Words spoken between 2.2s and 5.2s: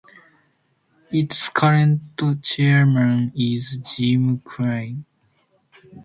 chairman is Jim Clynes.